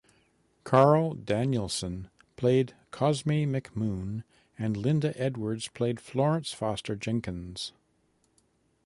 [0.63, 4.23] Carl Danielsen played Cosme McMoon
[4.57, 7.71] and Linda Edwards played Florence Foster Jenkins.